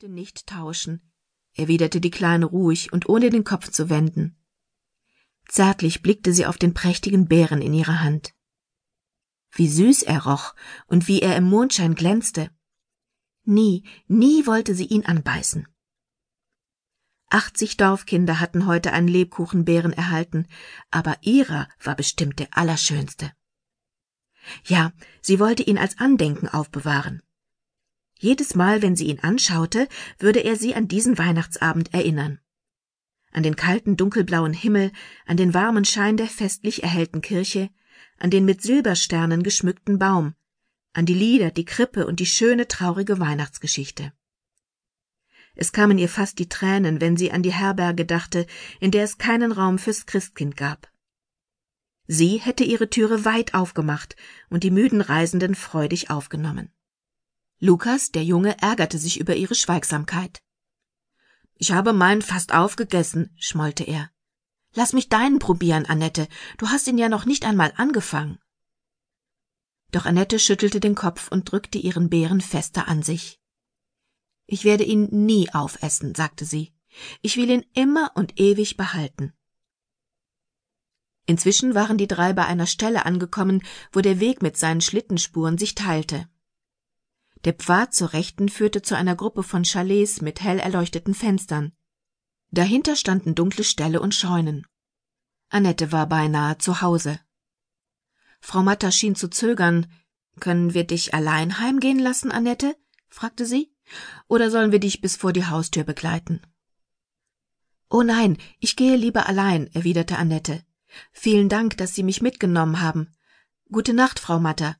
[0.00, 1.02] möchte nicht tauschen,
[1.52, 4.34] erwiderte die Kleine ruhig und ohne den Kopf zu wenden.
[5.46, 8.32] Zärtlich blickte sie auf den prächtigen Bären in ihrer Hand.
[9.52, 10.54] Wie süß er roch
[10.86, 12.50] und wie er im Mondschein glänzte.
[13.44, 15.68] Nie, nie wollte sie ihn anbeißen.
[17.28, 20.46] Achtzig Dorfkinder hatten heute einen Lebkuchenbären erhalten,
[20.90, 23.34] aber ihrer war bestimmt der allerschönste.
[24.64, 27.20] Ja, sie wollte ihn als Andenken aufbewahren.
[28.22, 32.38] Jedes Mal, wenn sie ihn anschaute, würde er sie an diesen Weihnachtsabend erinnern.
[33.32, 34.92] An den kalten dunkelblauen Himmel,
[35.24, 37.70] an den warmen Schein der festlich erhellten Kirche,
[38.18, 40.34] an den mit Silbersternen geschmückten Baum,
[40.92, 44.12] an die Lieder, die Krippe und die schöne traurige Weihnachtsgeschichte.
[45.54, 48.46] Es kamen ihr fast die Tränen, wenn sie an die Herberge dachte,
[48.80, 50.92] in der es keinen Raum fürs Christkind gab.
[52.06, 54.14] Sie hätte ihre Türe weit aufgemacht
[54.50, 56.70] und die müden Reisenden freudig aufgenommen.
[57.62, 60.42] Lukas, der Junge, ärgerte sich über ihre Schweigsamkeit.
[61.56, 64.10] Ich habe meinen fast aufgegessen, schmollte er.
[64.74, 66.26] Lass mich deinen probieren, Annette.
[66.56, 68.38] Du hast ihn ja noch nicht einmal angefangen.
[69.90, 73.38] Doch Annette schüttelte den Kopf und drückte ihren Bären fester an sich.
[74.46, 76.72] Ich werde ihn nie aufessen, sagte sie.
[77.20, 79.34] Ich will ihn immer und ewig behalten.
[81.26, 85.74] Inzwischen waren die drei bei einer Stelle angekommen, wo der Weg mit seinen Schlittenspuren sich
[85.74, 86.26] teilte.
[87.44, 91.72] Der Pfad zur Rechten führte zu einer Gruppe von Chalets mit hell erleuchteten Fenstern.
[92.50, 94.66] Dahinter standen dunkle Ställe und Scheunen.
[95.48, 97.18] Annette war beinahe zu Hause.
[98.40, 99.90] Frau Matter schien zu zögern.
[100.38, 102.76] Können wir dich allein heimgehen lassen, Annette?
[103.08, 103.74] fragte sie.
[104.28, 106.40] Oder sollen wir dich bis vor die Haustür begleiten?
[107.88, 110.62] Oh nein, ich gehe lieber allein, erwiderte Annette.
[111.10, 113.08] Vielen Dank, dass Sie mich mitgenommen haben.
[113.70, 114.76] Gute Nacht, Frau Matter.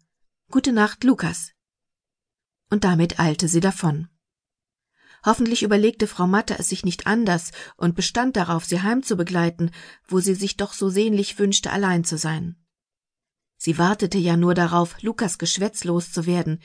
[0.50, 1.52] Gute Nacht, Lukas
[2.70, 4.08] und damit eilte sie davon.
[5.24, 9.70] Hoffentlich überlegte Frau Matter es sich nicht anders und bestand darauf, sie heimzubegleiten,
[10.08, 12.56] wo sie sich doch so sehnlich wünschte, allein zu sein.
[13.58, 16.62] Sie wartete ja nur darauf, Lukas Geschwätz loszuwerden.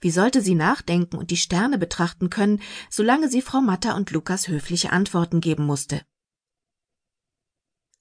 [0.00, 2.60] Wie sollte sie nachdenken und die Sterne betrachten können,
[2.90, 6.02] solange sie Frau Matter und Lukas höfliche Antworten geben musste?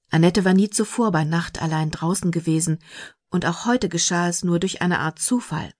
[0.09, 2.79] Annette war nie zuvor bei Nacht allein draußen gewesen,
[3.29, 5.71] und auch heute geschah es nur durch eine Art Zufall.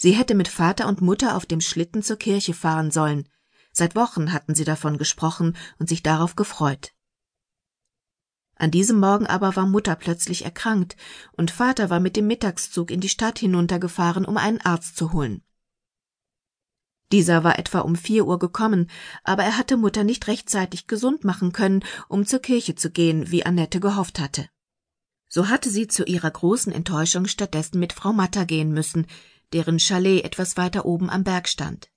[0.00, 3.28] Sie hätte mit Vater und Mutter auf dem Schlitten zur Kirche fahren sollen.
[3.72, 6.92] Seit Wochen hatten sie davon gesprochen und sich darauf gefreut.
[8.54, 10.96] An diesem Morgen aber war Mutter plötzlich erkrankt,
[11.32, 15.42] und Vater war mit dem Mittagszug in die Stadt hinuntergefahren, um einen Arzt zu holen.
[17.10, 18.88] Dieser war etwa um vier Uhr gekommen,
[19.24, 23.44] aber er hatte Mutter nicht rechtzeitig gesund machen können, um zur Kirche zu gehen, wie
[23.44, 24.48] Annette gehofft hatte.
[25.28, 29.06] So hatte sie zu ihrer großen Enttäuschung stattdessen mit Frau Matter gehen müssen,
[29.52, 31.90] deren Chalet etwas weiter oben am Berg stand.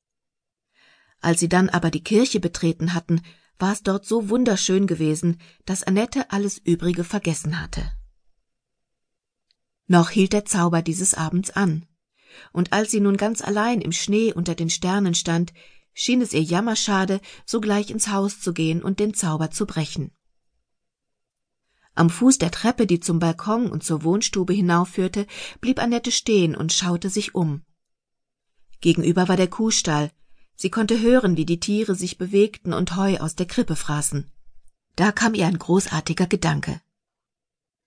[1.19, 3.21] Als sie dann aber die Kirche betreten hatten,
[3.59, 7.91] war es dort so wunderschön gewesen, dass Annette alles Übrige vergessen hatte.
[9.87, 11.85] Noch hielt der Zauber dieses Abends an,
[12.53, 15.53] und als sie nun ganz allein im Schnee unter den Sternen stand,
[15.93, 20.11] schien es ihr jammerschade, sogleich ins Haus zu gehen und den Zauber zu brechen.
[21.93, 25.27] Am Fuß der Treppe, die zum Balkon und zur Wohnstube hinaufführte,
[25.59, 27.63] blieb Annette stehen und schaute sich um.
[28.79, 30.11] Gegenüber war der Kuhstall.
[30.55, 34.31] Sie konnte hören, wie die Tiere sich bewegten und Heu aus der Krippe fraßen.
[34.95, 36.81] Da kam ihr ein großartiger Gedanke.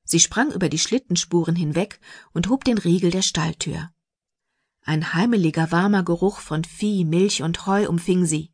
[0.04, 1.98] Sie sprang über die Schlittenspuren hinweg
[2.32, 3.90] und hob den Riegel der Stalltür.
[4.82, 8.50] Ein heimeliger warmer Geruch von Vieh, Milch und Heu umfing sie.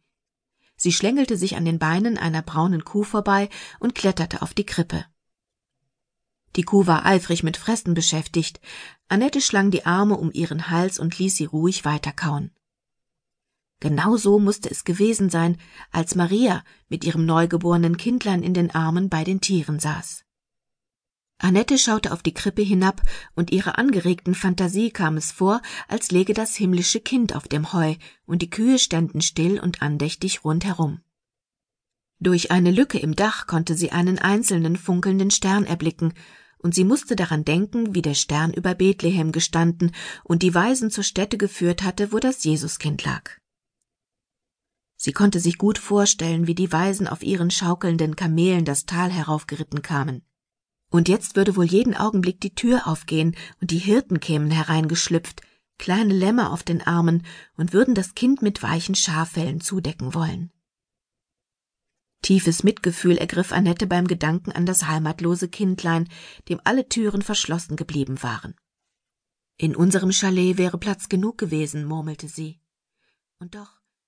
[0.76, 3.48] Sie schlängelte sich an den Beinen einer braunen Kuh vorbei
[3.80, 5.04] und kletterte auf die Krippe.
[6.56, 8.60] Die Kuh war eifrig mit Fressen beschäftigt.
[9.08, 12.50] Annette schlang die Arme um ihren Hals und ließ sie ruhig weiterkauen.
[13.80, 15.56] Genau so musste es gewesen sein,
[15.90, 20.24] als Maria mit ihrem neugeborenen Kindlein in den Armen bei den Tieren saß.
[21.38, 23.00] Annette schaute auf die Krippe hinab,
[23.34, 27.94] und ihrer angeregten Fantasie kam es vor, als läge das himmlische Kind auf dem Heu,
[28.26, 31.00] und die Kühe ständen still und andächtig rundherum.
[32.18, 36.12] Durch eine Lücke im Dach konnte sie einen einzelnen funkelnden Stern erblicken,
[36.62, 39.92] und sie musste daran denken, wie der Stern über Bethlehem gestanden
[40.24, 43.30] und die Weisen zur Stätte geführt hatte, wo das Jesuskind lag.
[44.96, 49.80] Sie konnte sich gut vorstellen, wie die Weisen auf ihren schaukelnden Kamelen das Tal heraufgeritten
[49.80, 50.22] kamen.
[50.90, 55.40] Und jetzt würde wohl jeden Augenblick die Tür aufgehen und die Hirten kämen hereingeschlüpft,
[55.78, 57.24] kleine Lämmer auf den Armen
[57.56, 60.50] und würden das Kind mit weichen Schaffellen zudecken wollen.
[62.22, 66.08] Tiefes Mitgefühl ergriff Annette beim Gedanken an das heimatlose Kindlein,
[66.48, 68.54] dem alle Türen verschlossen geblieben waren.
[69.56, 72.60] In unserem Chalet wäre Platz genug gewesen, murmelte sie.
[73.38, 73.79] Und doch